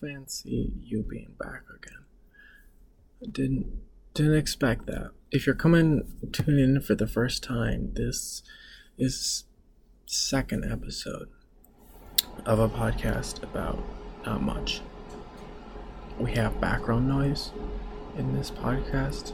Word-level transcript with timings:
fancy 0.00 0.72
you 0.82 1.02
being 1.02 1.34
back 1.38 1.62
again. 1.74 2.04
I 3.22 3.26
didn't 3.30 3.80
didn't 4.14 4.36
expect 4.36 4.86
that. 4.86 5.10
If 5.30 5.46
you're 5.46 5.54
coming 5.54 6.02
tuning 6.32 6.76
in 6.76 6.80
for 6.80 6.94
the 6.94 7.06
first 7.06 7.42
time, 7.42 7.92
this 7.94 8.42
is 8.98 9.44
second 10.06 10.70
episode 10.70 11.28
of 12.44 12.58
a 12.58 12.68
podcast 12.68 13.42
about 13.42 13.82
not 14.26 14.42
much. 14.42 14.80
We 16.18 16.32
have 16.32 16.60
background 16.60 17.08
noise 17.08 17.52
in 18.18 18.34
this 18.34 18.50
podcast 18.50 19.32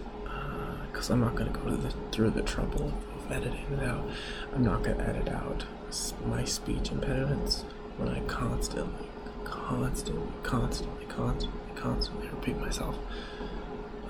because 0.92 1.10
uh, 1.10 1.14
I'm 1.14 1.20
not 1.20 1.34
going 1.34 1.52
to 1.52 1.58
go 1.58 1.70
the, 1.70 1.90
through 2.12 2.30
the 2.30 2.42
trouble 2.42 2.92
of 3.16 3.32
editing 3.32 3.72
it 3.72 3.82
out. 3.82 4.06
I'm 4.54 4.62
not 4.62 4.82
going 4.82 4.98
to 4.98 5.08
edit 5.08 5.28
out 5.28 5.64
my 6.26 6.44
speech 6.44 6.90
impediments 6.90 7.64
when 7.96 8.08
I 8.08 8.20
constantly, 8.20 9.08
constantly, 9.46 10.32
constantly, 10.42 11.06
constantly, 11.06 11.60
constantly 11.74 12.28
repeat 12.28 12.58
myself, 12.58 12.96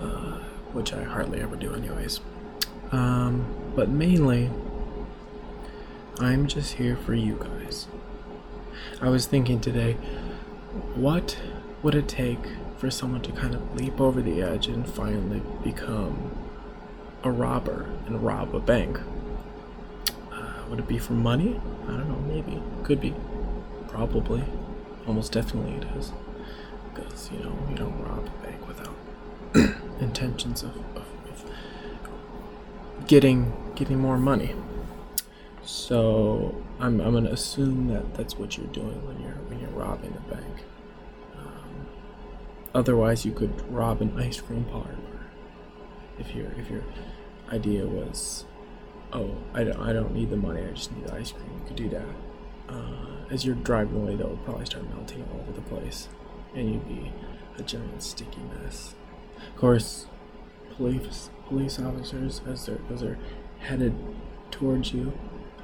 uh, 0.00 0.38
which 0.72 0.92
I 0.92 1.02
hardly 1.02 1.40
ever 1.40 1.56
do, 1.56 1.74
anyways. 1.74 2.20
Um, 2.90 3.46
but 3.74 3.88
mainly, 3.88 4.50
I'm 6.18 6.46
just 6.46 6.74
here 6.74 6.96
for 6.96 7.14
you 7.14 7.36
guys. 7.40 7.86
I 9.00 9.08
was 9.08 9.26
thinking 9.26 9.60
today, 9.60 9.94
what 10.94 11.38
would 11.82 11.94
it 11.94 12.08
take 12.08 12.38
for 12.78 12.90
someone 12.90 13.22
to 13.22 13.32
kind 13.32 13.54
of 13.54 13.74
leap 13.74 14.00
over 14.00 14.22
the 14.22 14.42
edge 14.42 14.66
and 14.66 14.88
finally 14.88 15.42
become 15.62 16.30
a 17.22 17.30
robber 17.30 17.86
and 18.06 18.22
rob 18.22 18.54
a 18.54 18.60
bank? 18.60 19.00
Uh, 20.32 20.64
would 20.68 20.78
it 20.78 20.88
be 20.88 20.98
for 20.98 21.14
money? 21.14 21.60
I 21.84 21.92
don't 21.92 22.08
know, 22.08 22.34
maybe. 22.34 22.62
Could 22.82 23.00
be. 23.00 23.14
Probably. 23.88 24.42
Almost 25.06 25.32
definitely 25.32 25.74
it 25.74 25.96
is. 25.96 26.12
Because, 26.94 27.30
you 27.30 27.38
know, 27.40 27.56
you 27.68 27.76
don't 27.76 27.98
rob 28.02 28.26
a 28.26 28.46
bank 28.46 28.66
without 28.66 28.94
intentions 30.00 30.62
of, 30.62 30.76
of, 30.96 31.06
of 31.28 31.44
getting 33.06 33.52
getting 33.74 33.98
more 33.98 34.18
money. 34.18 34.54
So 35.62 36.54
I'm, 36.78 37.00
I'm 37.00 37.12
gonna 37.12 37.30
assume 37.30 37.88
that 37.88 38.14
that's 38.14 38.36
what 38.38 38.56
you're 38.56 38.66
doing 38.68 39.04
when 39.06 39.20
you're 39.20 39.38
when 39.48 39.60
you're 39.60 39.70
robbing 39.70 40.16
a 40.16 40.34
bank. 40.34 40.64
Um, 41.36 41.86
otherwise, 42.74 43.24
you 43.26 43.32
could 43.32 43.70
rob 43.70 44.00
an 44.00 44.18
ice 44.18 44.40
cream 44.40 44.64
parlor 44.64 44.96
if 46.18 46.34
your 46.34 46.46
if 46.58 46.70
your 46.70 46.82
idea 47.52 47.86
was, 47.86 48.44
oh, 49.12 49.36
I 49.54 49.64
don't 49.64 49.80
I 49.80 49.92
don't 49.92 50.12
need 50.14 50.30
the 50.30 50.36
money, 50.36 50.62
I 50.62 50.70
just 50.72 50.92
need 50.92 51.06
the 51.06 51.14
ice 51.14 51.32
cream. 51.32 51.50
You 51.60 51.66
could 51.66 51.76
do 51.76 51.88
that. 51.90 52.06
Uh, 52.68 53.15
as 53.30 53.44
you're 53.44 53.54
driving 53.54 54.02
away, 54.02 54.16
would 54.16 54.44
probably 54.44 54.66
start 54.66 54.88
melting 54.90 55.24
all 55.32 55.40
over 55.40 55.52
the 55.52 55.60
place, 55.62 56.08
and 56.54 56.72
you'd 56.72 56.88
be 56.88 57.12
a 57.58 57.62
giant 57.62 58.02
sticky 58.02 58.40
mess. 58.62 58.94
Of 59.48 59.56
course, 59.56 60.06
police 60.76 61.30
police 61.46 61.78
officers 61.78 62.40
as 62.46 62.66
they're 62.66 62.80
as 62.92 63.00
they're 63.00 63.18
headed 63.60 63.94
towards 64.50 64.92
you 64.92 65.12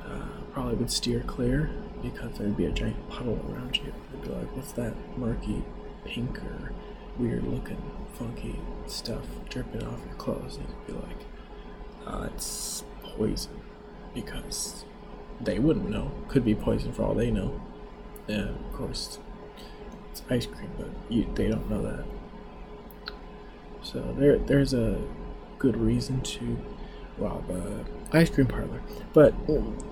uh, 0.04 0.26
probably 0.52 0.74
would 0.74 0.90
steer 0.90 1.20
clear 1.20 1.70
because 2.02 2.38
there'd 2.38 2.56
be 2.56 2.66
a 2.66 2.70
giant 2.70 3.08
puddle 3.08 3.38
around 3.48 3.76
you. 3.76 3.92
They'd 4.12 4.22
be 4.22 4.28
like, 4.28 4.56
what's 4.56 4.72
that 4.72 4.94
murky, 5.16 5.64
pink, 6.04 6.38
or 6.38 6.72
weird 7.18 7.44
looking, 7.44 7.80
funky 8.14 8.58
stuff 8.86 9.24
dripping 9.48 9.84
off 9.86 10.00
your 10.04 10.16
clothes? 10.16 10.56
And 10.56 10.66
you'd 10.68 10.86
be 10.86 10.92
like, 10.94 11.18
uh, 12.06 12.28
it's 12.34 12.84
poison. 13.02 13.52
Because 14.14 14.84
they 15.44 15.58
wouldn't 15.58 15.88
know. 15.88 16.10
Could 16.28 16.44
be 16.44 16.54
poison 16.54 16.92
for 16.92 17.02
all 17.02 17.14
they 17.14 17.30
know. 17.30 17.60
Yeah, 18.26 18.48
of 18.48 18.72
course, 18.72 19.18
it's 20.10 20.22
ice 20.30 20.46
cream, 20.46 20.70
but 20.78 20.88
you, 21.08 21.26
they 21.34 21.48
don't 21.48 21.68
know 21.68 21.82
that. 21.82 22.04
So 23.82 24.14
there, 24.18 24.38
there's 24.38 24.72
a 24.72 25.00
good 25.58 25.76
reason 25.76 26.20
to 26.22 26.56
rob 27.18 27.50
a 27.50 27.84
ice 28.16 28.30
cream 28.30 28.46
parlor, 28.46 28.80
but 29.12 29.34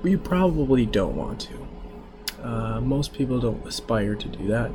you 0.04 0.18
probably 0.18 0.86
don't 0.86 1.16
want 1.16 1.40
to. 1.40 1.66
Uh, 2.42 2.80
most 2.80 3.12
people 3.12 3.40
don't 3.40 3.66
aspire 3.66 4.14
to 4.14 4.28
do 4.28 4.46
that. 4.48 4.70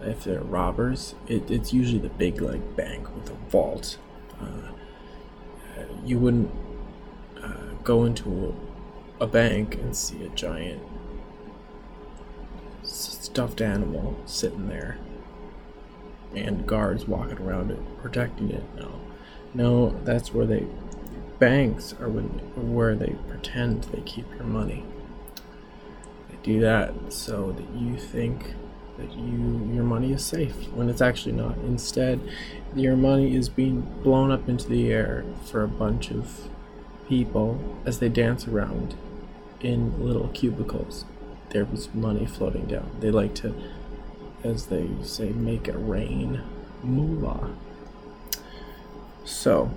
If 0.00 0.24
they're 0.24 0.40
robbers, 0.40 1.14
it, 1.28 1.50
it's 1.50 1.72
usually 1.72 2.00
the 2.00 2.08
big 2.08 2.40
like 2.40 2.76
bank 2.76 3.14
with 3.14 3.30
a 3.30 3.34
vault. 3.50 3.98
Uh, 4.40 4.72
you 6.04 6.18
wouldn't 6.18 6.50
uh, 7.42 7.74
go 7.82 8.04
into 8.04 8.28
a, 8.30 8.73
a 9.24 9.26
bank 9.26 9.74
and 9.76 9.96
see 9.96 10.22
a 10.22 10.28
giant 10.28 10.82
stuffed 12.82 13.62
animal 13.62 14.14
sitting 14.26 14.68
there 14.68 14.98
and 16.36 16.66
guards 16.66 17.08
walking 17.08 17.38
around 17.38 17.70
it 17.70 17.78
protecting 18.02 18.50
it. 18.50 18.62
No, 18.76 19.00
no, 19.54 19.98
that's 20.04 20.34
where 20.34 20.44
they 20.44 20.66
banks 21.38 21.94
are 22.00 22.08
when, 22.08 22.24
where 22.74 22.94
they 22.94 23.16
pretend 23.28 23.84
they 23.84 24.02
keep 24.02 24.30
your 24.34 24.44
money. 24.44 24.84
They 26.28 26.36
do 26.42 26.60
that 26.60 26.92
so 27.08 27.52
that 27.52 27.68
you 27.74 27.96
think 27.96 28.54
that 28.98 29.10
you 29.12 29.70
your 29.72 29.84
money 29.84 30.12
is 30.12 30.22
safe 30.22 30.68
when 30.72 30.90
it's 30.90 31.00
actually 31.00 31.32
not. 31.32 31.56
Instead, 31.58 32.20
your 32.76 32.94
money 32.94 33.34
is 33.34 33.48
being 33.48 33.80
blown 34.02 34.30
up 34.30 34.50
into 34.50 34.68
the 34.68 34.92
air 34.92 35.24
for 35.46 35.62
a 35.62 35.68
bunch 35.68 36.10
of 36.10 36.50
people 37.08 37.58
as 37.86 38.00
they 38.00 38.10
dance 38.10 38.46
around 38.46 38.94
in 39.64 40.04
little 40.04 40.28
cubicles. 40.28 41.04
There 41.50 41.64
was 41.64 41.92
money 41.94 42.26
floating 42.26 42.66
down. 42.66 42.90
They 43.00 43.10
like 43.10 43.34
to, 43.36 43.54
as 44.42 44.66
they 44.66 44.88
say, 45.02 45.30
make 45.30 45.66
it 45.68 45.76
rain 45.76 46.42
moolah. 46.82 47.54
So, 49.24 49.70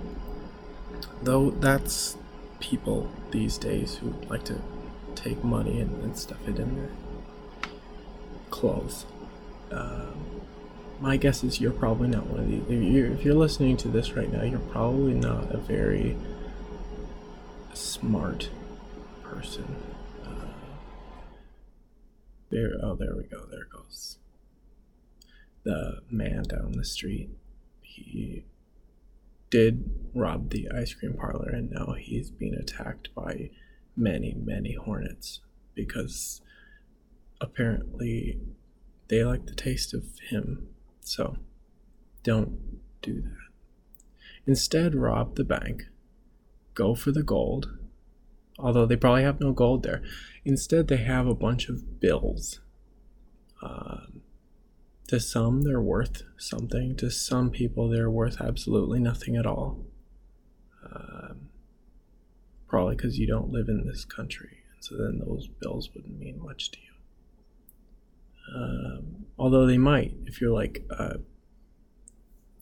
though 1.22 1.50
that's 1.50 2.16
people 2.60 3.10
these 3.30 3.56
days 3.56 3.96
who 3.96 4.14
like 4.28 4.44
to 4.44 4.60
take 5.14 5.42
money 5.42 5.80
and, 5.80 6.02
and 6.04 6.16
stuff 6.16 6.46
it 6.46 6.58
in 6.58 6.76
their 6.76 6.90
clothes. 8.50 9.06
Um, 9.70 10.42
my 11.00 11.16
guess 11.16 11.44
is 11.44 11.60
you're 11.60 11.70
probably 11.70 12.08
not 12.08 12.26
one 12.26 12.40
of 12.40 12.48
these. 12.48 12.62
If 12.68 12.92
you're, 12.92 13.06
if 13.06 13.24
you're 13.24 13.34
listening 13.34 13.76
to 13.78 13.88
this 13.88 14.12
right 14.12 14.30
now, 14.30 14.42
you're 14.42 14.58
probably 14.58 15.14
not 15.14 15.54
a 15.54 15.58
very 15.58 16.16
smart 17.72 18.50
person. 19.28 19.76
Uh, 20.24 20.46
there, 22.50 22.72
oh, 22.82 22.94
there 22.94 23.14
we 23.16 23.24
go. 23.24 23.44
There 23.50 23.68
goes 23.70 24.18
the 25.64 26.00
man 26.10 26.44
down 26.44 26.72
the 26.72 26.84
street. 26.84 27.28
He 27.82 28.44
did 29.50 29.90
rob 30.14 30.50
the 30.50 30.68
ice 30.70 30.94
cream 30.94 31.14
parlor, 31.14 31.50
and 31.50 31.70
now 31.70 31.94
he's 31.98 32.30
being 32.30 32.54
attacked 32.54 33.14
by 33.14 33.50
many, 33.96 34.34
many 34.34 34.74
hornets 34.74 35.40
because 35.74 36.40
apparently 37.40 38.38
they 39.08 39.24
like 39.24 39.46
the 39.46 39.54
taste 39.54 39.94
of 39.94 40.04
him. 40.30 40.68
So 41.00 41.36
don't 42.22 42.80
do 43.02 43.22
that. 43.22 43.48
Instead, 44.46 44.94
rob 44.94 45.36
the 45.36 45.44
bank, 45.44 45.84
go 46.74 46.94
for 46.94 47.12
the 47.12 47.22
gold, 47.22 47.77
although 48.58 48.86
they 48.86 48.96
probably 48.96 49.22
have 49.22 49.40
no 49.40 49.52
gold 49.52 49.82
there. 49.82 50.02
Instead, 50.44 50.88
they 50.88 50.96
have 50.98 51.26
a 51.26 51.34
bunch 51.34 51.68
of 51.68 52.00
bills. 52.00 52.60
Um, 53.62 54.22
to 55.08 55.20
some, 55.20 55.62
they're 55.62 55.80
worth 55.80 56.22
something. 56.36 56.96
To 56.96 57.10
some 57.10 57.50
people, 57.50 57.88
they're 57.88 58.10
worth 58.10 58.40
absolutely 58.40 59.00
nothing 59.00 59.36
at 59.36 59.46
all. 59.46 59.86
Um, 60.84 61.48
probably 62.68 62.96
because 62.96 63.18
you 63.18 63.26
don't 63.26 63.50
live 63.50 63.68
in 63.68 63.86
this 63.86 64.04
country, 64.04 64.58
and 64.74 64.84
so 64.84 64.96
then 64.96 65.22
those 65.24 65.48
bills 65.48 65.90
wouldn't 65.94 66.18
mean 66.18 66.40
much 66.42 66.70
to 66.72 66.78
you. 66.78 66.88
Um, 68.54 69.26
although 69.38 69.66
they 69.66 69.78
might, 69.78 70.14
if 70.26 70.40
you're 70.40 70.52
like 70.52 70.84
a 70.90 71.16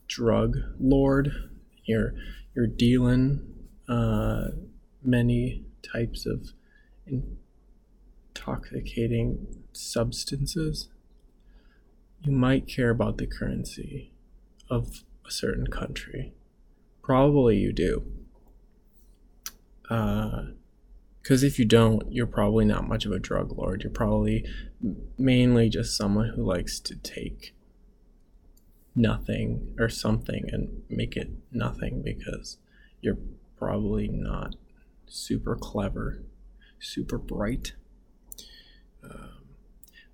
drug 0.09 0.57
lord, 0.79 1.33
you're 1.85 2.15
you're 2.55 2.67
dealing 2.67 3.41
uh, 3.89 4.49
many 5.03 5.65
types 5.93 6.27
of 6.27 6.53
intoxicating 8.35 9.47
substances 9.73 10.89
you 12.23 12.33
might 12.33 12.67
care 12.67 12.91
about 12.91 13.19
the 13.19 13.27
currency 13.27 14.13
of 14.69 15.05
a 15.27 15.31
certain 15.31 15.67
country. 15.67 16.33
Probably 17.03 17.57
you 17.57 17.73
do. 17.73 18.05
Because 19.83 21.45
uh, 21.45 21.47
if 21.47 21.59
you 21.59 21.65
don't, 21.65 22.11
you're 22.13 22.27
probably 22.27 22.65
not 22.65 22.89
much 22.89 23.07
of 23.07 23.13
a 23.13 23.21
drug 23.21 23.57
lord. 23.57 23.83
You're 23.83 23.93
probably 23.93 24.45
mainly 25.17 25.69
just 25.69 25.97
someone 25.97 26.31
who 26.31 26.43
likes 26.43 26.81
to 26.81 26.97
take 26.97 27.55
nothing 28.95 29.75
or 29.79 29.89
something 29.89 30.49
and 30.53 30.83
make 30.89 31.17
it 31.17 31.31
nothing 31.53 32.03
because 32.03 32.59
you're 33.01 33.19
probably 33.57 34.09
not 34.09 34.57
super 35.07 35.57
clever, 35.57 36.23
super 36.79 37.19
bright. 37.19 37.73
Um, 39.03 39.45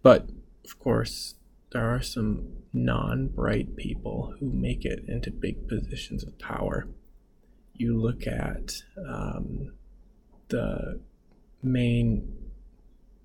but 0.02 0.30
of 0.64 0.78
course, 0.78 1.34
there 1.72 1.88
are 1.88 2.02
some 2.02 2.48
non-bright 2.72 3.76
people 3.76 4.34
who 4.38 4.50
make 4.50 4.84
it 4.84 5.04
into 5.08 5.30
big 5.30 5.68
positions 5.68 6.22
of 6.22 6.38
power. 6.38 6.88
You 7.74 7.98
look 7.98 8.26
at 8.26 8.82
um, 8.98 9.72
the 10.48 11.00
main 11.62 12.34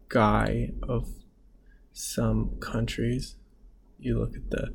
guy 0.10 0.72
of 0.84 1.10
some 1.92 2.58
countries. 2.60 3.36
You 4.00 4.20
look 4.20 4.36
at 4.36 4.50
the 4.50 4.74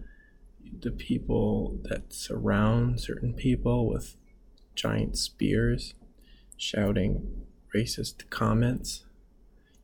the 0.81 0.91
people 0.91 1.79
that 1.83 2.12
surround 2.12 2.99
certain 3.00 3.35
people 3.35 3.87
with 3.87 4.17
giant 4.75 5.19
spears 5.19 5.94
shouting 6.62 7.44
racist 7.75 8.31
comments. 8.31 9.05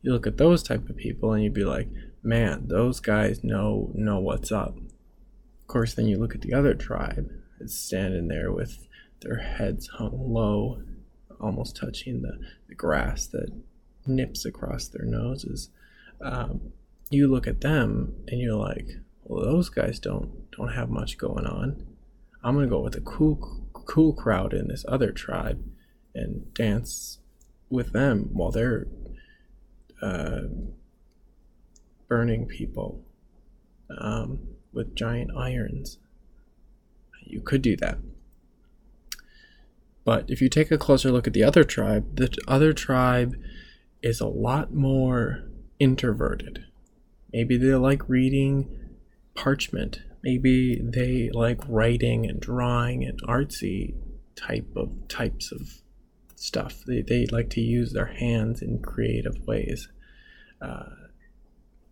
You 0.01 0.13
look 0.13 0.25
at 0.25 0.37
those 0.37 0.63
type 0.63 0.89
of 0.89 0.95
people 0.95 1.33
and 1.33 1.43
you'd 1.43 1.53
be 1.53 1.65
like, 1.65 1.89
man, 2.23 2.67
those 2.67 3.01
guys 3.01 3.43
know 3.43 3.91
know 3.93 4.19
what's 4.19 4.51
up. 4.51 4.77
Of 4.77 5.67
course, 5.67 5.93
then 5.93 6.07
you 6.07 6.17
look 6.17 6.33
at 6.33 6.41
the 6.41 6.53
other 6.53 6.73
tribe 6.73 7.29
that's 7.59 7.75
standing 7.75 8.29
there 8.29 8.51
with 8.51 8.87
their 9.21 9.39
heads 9.39 9.87
hung 9.87 10.33
low, 10.33 10.81
almost 11.41 11.75
touching 11.75 12.21
the, 12.21 12.39
the 12.69 12.75
grass 12.75 13.27
that 13.27 13.51
nips 14.07 14.45
across 14.45 14.87
their 14.87 15.05
noses. 15.05 15.69
Um, 16.21 16.71
you 17.09 17.27
look 17.27 17.45
at 17.45 17.59
them 17.59 18.15
and 18.29 18.39
you're 18.39 18.55
like, 18.55 18.87
well, 19.25 19.43
those 19.43 19.67
guys 19.67 19.99
don't 19.99 20.49
don't 20.51 20.73
have 20.73 20.89
much 20.89 21.17
going 21.17 21.45
on. 21.45 21.85
I'm 22.41 22.55
gonna 22.55 22.67
go 22.67 22.79
with 22.79 22.95
a 22.95 23.01
cool 23.01 23.65
cool 23.73 24.13
crowd 24.13 24.53
in 24.53 24.69
this 24.69 24.85
other 24.87 25.11
tribe 25.11 25.61
and 26.15 26.53
dance 26.53 27.19
with 27.69 27.93
them 27.93 28.29
while 28.33 28.51
they're 28.51 28.87
uh, 30.01 30.41
burning 32.07 32.45
people 32.45 33.03
um, 33.97 34.39
with 34.73 34.95
giant 34.95 35.31
irons. 35.37 35.99
You 37.23 37.41
could 37.41 37.61
do 37.61 37.75
that. 37.77 37.99
But 40.03 40.25
if 40.29 40.41
you 40.41 40.49
take 40.49 40.71
a 40.71 40.77
closer 40.77 41.11
look 41.11 41.27
at 41.27 41.33
the 41.33 41.43
other 41.43 41.63
tribe, 41.63 42.15
the 42.15 42.35
other 42.47 42.73
tribe 42.73 43.35
is 44.01 44.19
a 44.19 44.27
lot 44.27 44.73
more 44.73 45.43
introverted. 45.77 46.65
Maybe 47.31 47.57
they 47.57 47.75
like 47.75 48.09
reading 48.09 48.97
parchment. 49.35 50.01
Maybe 50.23 50.81
they 50.81 51.29
like 51.31 51.61
writing 51.67 52.25
and 52.27 52.39
drawing 52.39 53.03
and 53.03 53.21
artsy 53.23 53.93
type 54.35 54.67
of 54.75 55.07
types 55.07 55.51
of 55.51 55.81
stuff. 56.39 56.83
They, 56.85 57.01
they 57.01 57.25
like 57.27 57.49
to 57.51 57.61
use 57.61 57.93
their 57.93 58.07
hands 58.07 58.61
in 58.61 58.79
creative 58.81 59.45
ways. 59.45 59.89
Uh, 60.61 60.89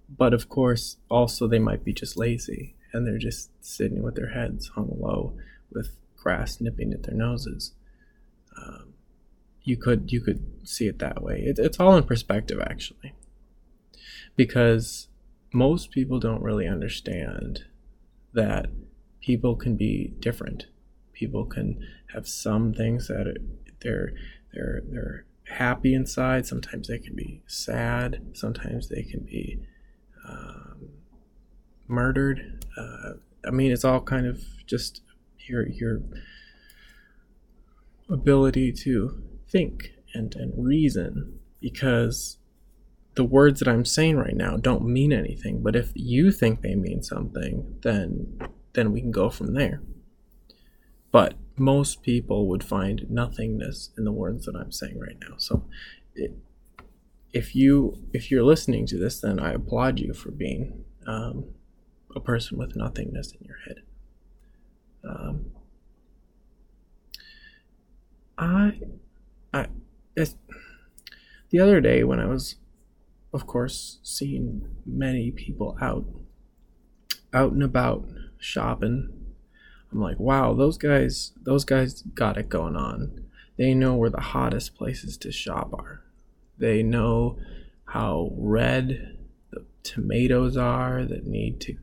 but 0.09 0.33
of 0.33 0.49
course, 0.49 0.97
also 1.09 1.47
they 1.47 1.59
might 1.59 1.83
be 1.83 1.93
just 1.93 2.17
lazy 2.17 2.75
and 2.93 3.05
they're 3.05 3.17
just 3.17 3.49
sitting 3.63 4.01
with 4.01 4.15
their 4.15 4.29
heads 4.31 4.69
hung 4.69 4.95
low 4.99 5.35
with 5.71 5.97
grass 6.15 6.61
nipping 6.61 6.93
at 6.93 7.03
their 7.03 7.15
noses. 7.15 7.73
Um, 8.57 8.93
you 9.63 9.77
could 9.77 10.11
you 10.11 10.21
could 10.21 10.67
see 10.67 10.87
it 10.87 10.99
that 10.99 11.21
way. 11.21 11.43
It, 11.45 11.59
it's 11.59 11.79
all 11.79 11.95
in 11.97 12.03
perspective, 12.03 12.59
actually, 12.61 13.13
because 14.35 15.09
most 15.53 15.91
people 15.91 16.19
don't 16.19 16.41
really 16.41 16.67
understand 16.67 17.65
that 18.33 18.67
people 19.21 19.55
can 19.55 19.75
be 19.75 20.13
different. 20.19 20.67
People 21.11 21.45
can 21.45 21.85
have 22.13 22.27
some 22.27 22.73
things 22.73 23.07
that 23.07 23.37
they're 23.81 24.13
they're 24.53 24.81
they're 24.89 25.25
happy 25.45 25.93
inside. 25.93 26.45
Sometimes 26.45 26.87
they 26.87 26.99
can 26.99 27.15
be 27.15 27.41
sad. 27.47 28.21
Sometimes 28.33 28.89
they 28.89 29.03
can 29.03 29.21
be 29.21 29.59
um, 30.27 30.89
murdered. 31.87 32.65
Uh, 32.77 33.13
I 33.45 33.51
mean, 33.51 33.71
it's 33.71 33.85
all 33.85 34.01
kind 34.01 34.25
of 34.25 34.43
just 34.65 35.01
your 35.47 35.67
your 35.67 36.01
ability 38.09 38.71
to 38.71 39.21
think 39.49 39.91
and 40.13 40.35
and 40.35 40.53
reason 40.57 41.39
because 41.61 42.37
the 43.15 43.23
words 43.23 43.59
that 43.59 43.67
I'm 43.67 43.85
saying 43.85 44.17
right 44.17 44.35
now 44.35 44.57
don't 44.57 44.85
mean 44.85 45.11
anything. 45.11 45.63
But 45.63 45.75
if 45.75 45.91
you 45.95 46.31
think 46.31 46.61
they 46.61 46.75
mean 46.75 47.01
something, 47.01 47.79
then 47.81 48.39
then 48.73 48.91
we 48.91 49.01
can 49.01 49.11
go 49.11 49.29
from 49.29 49.53
there. 49.53 49.81
But 51.11 51.35
most 51.57 52.03
people 52.03 52.47
would 52.47 52.63
find 52.63 53.05
nothingness 53.09 53.91
in 53.97 54.03
the 54.03 54.11
words 54.11 54.45
that 54.45 54.55
I'm 54.55 54.71
saying 54.71 54.99
right 54.99 55.17
now. 55.21 55.35
So 55.37 55.65
it, 56.15 56.33
if 57.33 57.55
you 57.55 57.97
if 58.13 58.29
you're 58.31 58.43
listening 58.43 58.85
to 58.87 58.97
this, 58.97 59.21
then 59.21 59.39
I 59.39 59.53
applaud 59.53 59.99
you 59.99 60.13
for 60.13 60.31
being 60.31 60.83
um, 61.05 61.45
a 62.15 62.19
person 62.19 62.57
with 62.57 62.75
nothingness 62.75 63.31
in 63.31 63.45
your 63.45 63.57
head. 63.65 63.77
Um, 65.03 65.51
I 68.37 68.79
I 69.53 69.67
the 71.49 71.59
other 71.59 71.79
day 71.79 72.03
when 72.03 72.19
I 72.19 72.25
was, 72.25 72.55
of 73.33 73.47
course, 73.47 73.99
seeing 74.03 74.67
many 74.85 75.31
people 75.31 75.77
out 75.81 76.05
out 77.33 77.51
and 77.51 77.63
about 77.63 78.05
shopping 78.39 79.26
I'm 79.91 80.01
like, 80.01 80.19
wow, 80.19 80.53
those 80.53 80.77
guys, 80.77 81.33
those 81.41 81.63
guys 81.65 82.01
got 82.01 82.37
it 82.37 82.49
going 82.49 82.75
on. 82.75 83.25
They 83.57 83.73
know 83.73 83.95
where 83.95 84.09
the 84.09 84.21
hottest 84.21 84.75
places 84.75 85.17
to 85.17 85.31
shop 85.31 85.73
are. 85.73 86.03
They 86.57 86.83
know 86.83 87.37
how 87.85 88.31
red 88.35 89.17
the 89.51 89.65
tomatoes 89.83 90.57
are 90.57 91.05
that 91.05 91.25
need 91.25 91.61
to 91.61 91.77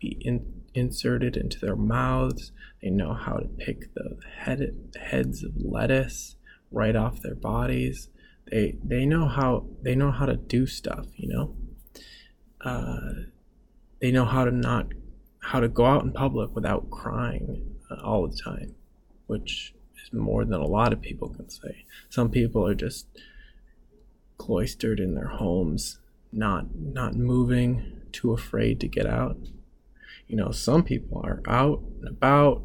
be 0.00 0.18
in, 0.20 0.62
inserted 0.74 1.36
into 1.36 1.58
their 1.60 1.76
mouths. 1.76 2.52
They 2.82 2.90
know 2.90 3.14
how 3.14 3.36
to 3.36 3.46
pick 3.46 3.94
the 3.94 4.18
head, 4.38 4.74
heads 5.00 5.42
of 5.42 5.52
lettuce 5.56 6.36
right 6.70 6.96
off 6.96 7.20
their 7.20 7.36
bodies. 7.36 8.08
They 8.50 8.76
they 8.84 9.06
know 9.06 9.26
how 9.28 9.66
they 9.80 9.94
know 9.94 10.10
how 10.10 10.26
to 10.26 10.36
do 10.36 10.66
stuff. 10.66 11.06
You 11.16 11.28
know. 11.28 11.56
Uh, 12.60 13.12
they 14.00 14.10
know 14.10 14.24
how 14.24 14.44
to 14.44 14.50
not 14.50 14.88
how 15.44 15.60
to 15.60 15.68
go 15.68 15.84
out 15.84 16.02
in 16.02 16.12
public 16.12 16.54
without 16.54 16.90
crying 16.90 17.76
uh, 17.90 18.00
all 18.02 18.26
the 18.26 18.36
time, 18.36 18.74
which 19.26 19.74
is 20.02 20.12
more 20.12 20.44
than 20.44 20.60
a 20.60 20.66
lot 20.66 20.92
of 20.92 21.02
people 21.02 21.28
can 21.28 21.48
say. 21.50 21.84
Some 22.08 22.30
people 22.30 22.66
are 22.66 22.74
just 22.74 23.06
cloistered 24.38 25.00
in 25.00 25.14
their 25.14 25.28
homes, 25.28 25.98
not 26.32 26.74
not 26.74 27.14
moving, 27.14 28.00
too 28.10 28.32
afraid 28.32 28.80
to 28.80 28.88
get 28.88 29.06
out. 29.06 29.36
You 30.26 30.36
know, 30.36 30.50
some 30.50 30.82
people 30.82 31.20
are 31.22 31.42
out 31.46 31.82
and 32.00 32.08
about 32.08 32.62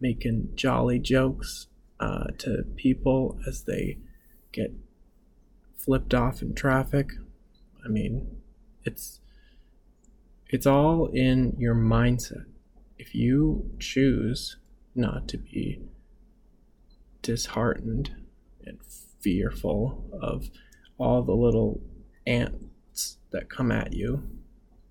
making 0.00 0.50
jolly 0.54 0.98
jokes 0.98 1.66
uh, 1.98 2.24
to 2.38 2.64
people 2.76 3.38
as 3.46 3.62
they 3.62 3.98
get 4.52 4.72
flipped 5.76 6.12
off 6.12 6.42
in 6.42 6.54
traffic. 6.54 7.12
I 7.84 7.88
mean, 7.88 8.36
it's 8.84 9.20
it's 10.48 10.66
all 10.66 11.06
in 11.06 11.54
your 11.58 11.74
mindset. 11.74 12.46
If 12.98 13.14
you 13.14 13.70
choose 13.78 14.56
not 14.94 15.28
to 15.28 15.38
be 15.38 15.82
disheartened 17.22 18.10
and 18.64 18.78
fearful 19.20 20.04
of 20.20 20.50
all 20.98 21.22
the 21.22 21.34
little 21.34 21.80
ants 22.26 23.18
that 23.30 23.48
come 23.48 23.70
at 23.70 23.92
you, 23.92 24.22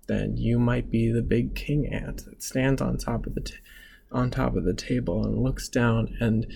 then 0.06 0.36
you 0.36 0.58
might 0.58 0.90
be 0.90 1.10
the 1.10 1.22
big 1.22 1.54
king 1.54 1.86
ant 1.86 2.24
that 2.24 2.42
stands 2.42 2.80
on 2.80 2.96
top 2.96 3.26
of 3.26 3.34
the 3.34 3.40
t- 3.40 3.54
on 4.10 4.30
top 4.30 4.56
of 4.56 4.64
the 4.64 4.74
table 4.74 5.24
and 5.24 5.42
looks 5.42 5.68
down 5.68 6.16
and 6.18 6.46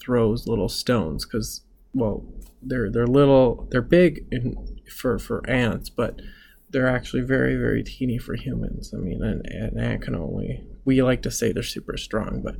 throws 0.00 0.46
little 0.46 0.68
stones 0.68 1.24
because 1.24 1.62
well 1.94 2.24
they're 2.60 2.90
they're 2.90 3.06
little 3.06 3.68
they're 3.70 3.80
big 3.80 4.26
in, 4.32 4.80
for 4.90 5.18
for 5.18 5.48
ants 5.48 5.88
but 5.88 6.20
they're 6.70 6.88
actually 6.88 7.22
very, 7.22 7.56
very 7.56 7.82
teeny 7.82 8.18
for 8.18 8.34
humans. 8.34 8.92
I 8.94 8.98
mean, 8.98 9.22
an, 9.22 9.42
an 9.46 9.78
ant 9.78 10.02
can 10.02 10.14
only, 10.14 10.66
we 10.84 11.02
like 11.02 11.22
to 11.22 11.30
say 11.30 11.52
they're 11.52 11.62
super 11.62 11.96
strong, 11.96 12.42
but 12.42 12.56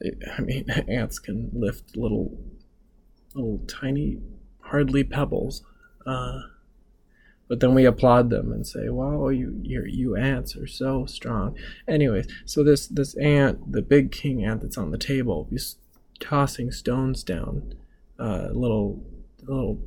it, 0.00 0.18
I 0.36 0.42
mean, 0.42 0.70
ants 0.88 1.18
can 1.18 1.50
lift 1.52 1.96
little, 1.96 2.38
little 3.34 3.58
tiny, 3.66 4.18
hardly 4.60 5.04
pebbles. 5.04 5.62
Uh, 6.06 6.40
but 7.48 7.60
then 7.60 7.74
we 7.74 7.86
applaud 7.86 8.28
them 8.28 8.52
and 8.52 8.66
say, 8.66 8.90
"Wow, 8.90 9.28
you 9.30 9.58
you 9.62 9.82
you 9.86 10.16
ants 10.16 10.54
are 10.54 10.66
so 10.66 11.06
strong." 11.06 11.56
Anyways, 11.88 12.26
so 12.44 12.62
this 12.62 12.86
this 12.86 13.16
ant, 13.16 13.72
the 13.72 13.80
big 13.80 14.12
king 14.12 14.44
ant 14.44 14.60
that's 14.60 14.76
on 14.76 14.90
the 14.90 14.98
table, 14.98 15.48
is 15.50 15.76
tossing 16.20 16.70
stones 16.70 17.24
down, 17.24 17.72
uh, 18.18 18.48
little 18.52 19.02
little 19.42 19.80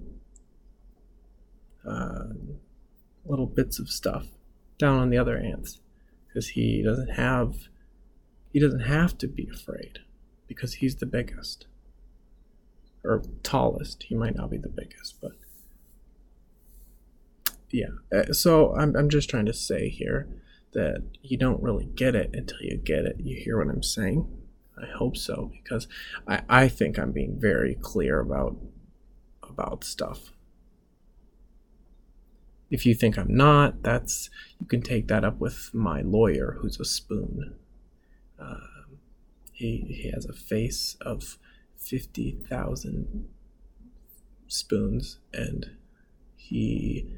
uh, 1.87 2.23
little 3.25 3.45
bits 3.45 3.79
of 3.79 3.89
stuff 3.89 4.27
down 4.77 4.97
on 4.97 5.09
the 5.09 5.17
other 5.17 5.37
ants 5.37 5.79
because 6.27 6.49
he 6.49 6.81
doesn't 6.83 7.09
have 7.09 7.67
he 8.51 8.59
doesn't 8.59 8.81
have 8.81 9.17
to 9.17 9.27
be 9.27 9.47
afraid 9.53 9.99
because 10.47 10.75
he's 10.75 10.97
the 10.97 11.05
biggest 11.05 11.67
or 13.03 13.23
tallest 13.43 14.03
he 14.03 14.15
might 14.15 14.35
not 14.35 14.49
be 14.49 14.57
the 14.57 14.69
biggest 14.69 15.19
but 15.21 15.31
yeah. 17.71 17.87
Uh, 18.13 18.33
so 18.33 18.75
I'm 18.75 18.95
I'm 18.95 19.09
just 19.09 19.29
trying 19.29 19.45
to 19.45 19.53
say 19.53 19.89
here 19.89 20.27
that 20.73 21.03
you 21.21 21.37
don't 21.37 21.61
really 21.61 21.85
get 21.85 22.15
it 22.15 22.31
until 22.33 22.61
you 22.61 22.77
get 22.77 23.05
it. 23.05 23.17
You 23.19 23.35
hear 23.41 23.57
what 23.57 23.73
I'm 23.73 23.83
saying? 23.83 24.27
I 24.81 24.85
hope 24.97 25.17
so 25.17 25.51
because 25.51 25.87
I 26.27 26.41
I 26.49 26.67
think 26.67 26.97
I'm 26.97 27.11
being 27.11 27.39
very 27.39 27.75
clear 27.75 28.19
about 28.19 28.57
about 29.43 29.83
stuff. 29.83 30.31
If 32.71 32.85
you 32.85 32.95
think 32.95 33.17
I'm 33.17 33.35
not, 33.35 33.83
that's 33.83 34.29
you 34.59 34.65
can 34.65 34.81
take 34.81 35.07
that 35.09 35.23
up 35.23 35.39
with 35.39 35.69
my 35.73 36.01
lawyer, 36.01 36.57
who's 36.59 36.79
a 36.79 36.85
spoon. 36.85 37.55
Um, 38.39 38.97
he 39.51 39.85
he 40.01 40.09
has 40.09 40.25
a 40.25 40.33
face 40.33 40.95
of 41.01 41.37
fifty 41.77 42.31
thousand 42.49 43.27
spoons, 44.47 45.19
and 45.33 45.71
he 46.37 47.13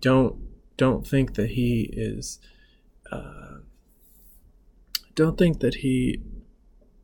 don't 0.00 0.36
don't 0.76 1.06
think 1.06 1.34
that 1.34 1.50
he 1.50 1.90
is. 1.92 2.38
Uh, 3.10 3.60
don't 5.14 5.38
think 5.38 5.60
that 5.60 5.76
he 5.76 6.20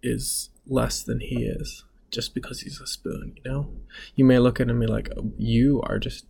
is 0.03 0.51
less 0.67 1.03
than 1.03 1.21
he 1.21 1.45
is 1.45 1.85
just 2.11 2.35
because 2.35 2.61
he's 2.61 2.81
a 2.81 2.87
spoon, 2.87 3.33
you 3.37 3.51
know? 3.51 3.71
You 4.15 4.25
may 4.25 4.39
look 4.39 4.61
at 4.61 4.69
him 4.69 4.71
and 4.71 4.81
be 4.81 4.87
like, 4.87 5.09
you 5.39 5.81
are 5.83 5.99
just 5.99 6.27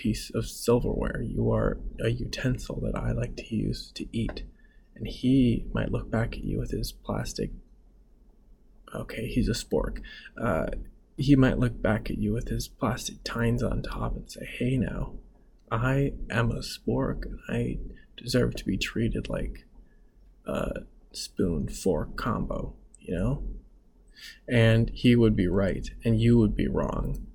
piece 0.00 0.30
of 0.34 0.46
silverware. 0.46 1.20
You 1.20 1.52
are 1.52 1.78
a 2.02 2.08
utensil 2.08 2.80
that 2.80 2.96
I 2.98 3.12
like 3.12 3.36
to 3.36 3.54
use 3.54 3.92
to 3.96 4.06
eat. 4.16 4.44
And 4.96 5.06
he 5.06 5.66
might 5.74 5.92
look 5.92 6.10
back 6.10 6.32
at 6.32 6.42
you 6.42 6.58
with 6.58 6.70
his 6.70 6.90
plastic. 6.90 7.50
Okay, 8.94 9.26
he's 9.26 9.48
a 9.48 9.52
spork. 9.52 10.00
Uh, 10.40 10.68
he 11.18 11.36
might 11.36 11.58
look 11.58 11.82
back 11.82 12.08
at 12.08 12.16
you 12.16 12.32
with 12.32 12.48
his 12.48 12.66
plastic 12.66 13.16
tines 13.24 13.62
on 13.62 13.82
top 13.82 14.16
and 14.16 14.30
say, 14.30 14.46
hey, 14.46 14.78
now, 14.78 15.16
I 15.70 16.14
am 16.30 16.50
a 16.50 16.60
spork. 16.60 17.26
and 17.26 17.38
I 17.50 17.76
deserve 18.16 18.56
to 18.56 18.64
be 18.64 18.78
treated 18.78 19.28
like 19.28 19.66
a 20.46 20.84
spoon 21.12 21.68
fork 21.68 22.16
combo, 22.16 22.74
you 22.98 23.14
know? 23.14 23.42
And 24.48 24.90
he 24.94 25.14
would 25.14 25.36
be 25.36 25.46
right, 25.46 25.90
and 26.04 26.18
you 26.18 26.38
would 26.38 26.56
be 26.56 26.68
wrong 26.68 27.26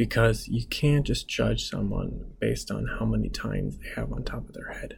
because 0.00 0.48
you 0.48 0.64
can't 0.64 1.06
just 1.06 1.28
judge 1.28 1.68
someone 1.68 2.24
based 2.38 2.70
on 2.70 2.86
how 2.86 3.04
many 3.04 3.28
times 3.28 3.76
they 3.76 3.88
have 3.96 4.10
on 4.10 4.24
top 4.24 4.48
of 4.48 4.54
their 4.54 4.72
head. 4.72 4.96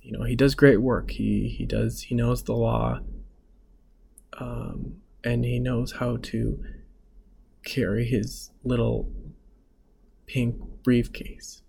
You 0.00 0.12
know, 0.12 0.22
he 0.22 0.36
does 0.36 0.54
great 0.54 0.80
work. 0.80 1.10
He 1.10 1.48
he 1.48 1.66
does 1.66 2.02
he 2.02 2.14
knows 2.14 2.44
the 2.44 2.52
law, 2.52 3.00
um, 4.38 4.98
and 5.24 5.44
he 5.44 5.58
knows 5.58 5.94
how 5.94 6.18
to 6.18 6.64
carry 7.64 8.04
his 8.04 8.52
little 8.62 9.10
pink 10.26 10.54
briefcase 10.84 11.62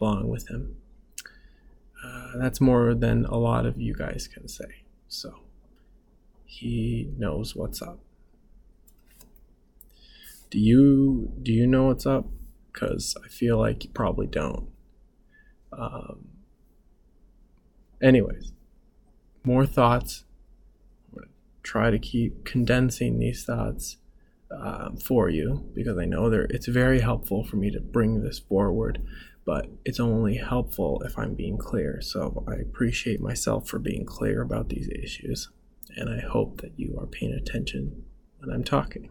along 0.00 0.28
with 0.28 0.46
him. 0.48 0.76
Uh, 2.04 2.38
that's 2.38 2.60
more 2.60 2.94
than 2.94 3.24
a 3.24 3.38
lot 3.38 3.66
of 3.66 3.80
you 3.80 3.92
guys 3.92 4.28
can 4.32 4.46
say. 4.46 4.84
So 5.08 5.40
he 6.44 7.10
knows 7.18 7.56
what's 7.56 7.82
up 7.82 7.98
do 10.50 10.58
you 10.58 11.32
do 11.42 11.52
you 11.52 11.66
know 11.66 11.86
what's 11.86 12.06
up? 12.06 12.26
Because 12.72 13.16
I 13.24 13.28
feel 13.28 13.58
like 13.58 13.84
you 13.84 13.90
probably 13.90 14.26
don't. 14.26 14.68
Um, 15.72 16.28
anyways, 18.02 18.52
more 19.44 19.66
thoughts. 19.66 20.24
Try 21.62 21.90
to 21.90 21.98
keep 21.98 22.44
condensing 22.44 23.18
these 23.18 23.44
thoughts 23.44 23.98
um, 24.50 24.96
for 24.96 25.28
you 25.28 25.68
because 25.74 25.98
I 25.98 26.06
know 26.06 26.30
they 26.30 26.46
it's 26.48 26.68
very 26.68 27.00
helpful 27.00 27.44
for 27.44 27.56
me 27.56 27.70
to 27.70 27.80
bring 27.80 28.22
this 28.22 28.38
forward, 28.38 29.02
but 29.44 29.66
it's 29.84 30.00
only 30.00 30.36
helpful 30.36 31.02
if 31.04 31.18
I'm 31.18 31.34
being 31.34 31.58
clear. 31.58 32.00
So 32.00 32.44
I 32.48 32.54
appreciate 32.54 33.20
myself 33.20 33.68
for 33.68 33.78
being 33.78 34.06
clear 34.06 34.40
about 34.40 34.70
these 34.70 34.88
issues, 34.88 35.50
and 35.96 36.08
I 36.08 36.26
hope 36.26 36.62
that 36.62 36.72
you 36.76 36.96
are 36.98 37.06
paying 37.06 37.34
attention 37.34 38.04
when 38.38 38.50
I'm 38.50 38.64
talking. 38.64 39.10